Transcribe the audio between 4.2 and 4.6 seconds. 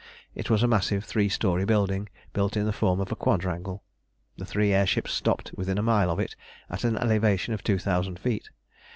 The